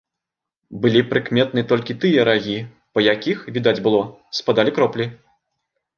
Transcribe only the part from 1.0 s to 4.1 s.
прыкметны толькі тыя рагі, па якіх, відаць было,